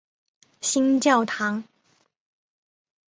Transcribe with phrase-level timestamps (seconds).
[0.61, 1.63] 新教堂。